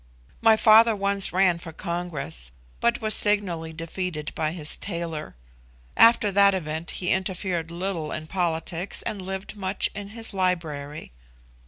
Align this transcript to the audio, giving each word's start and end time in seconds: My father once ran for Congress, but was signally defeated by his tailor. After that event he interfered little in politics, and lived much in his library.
My 0.41 0.57
father 0.57 0.95
once 0.95 1.31
ran 1.31 1.59
for 1.59 1.71
Congress, 1.71 2.51
but 2.79 3.01
was 3.01 3.13
signally 3.13 3.71
defeated 3.71 4.31
by 4.33 4.51
his 4.51 4.75
tailor. 4.75 5.35
After 5.95 6.31
that 6.31 6.55
event 6.55 6.89
he 6.97 7.11
interfered 7.11 7.69
little 7.69 8.11
in 8.11 8.25
politics, 8.25 9.03
and 9.03 9.21
lived 9.21 9.55
much 9.55 9.91
in 9.93 10.07
his 10.09 10.33
library. 10.33 11.11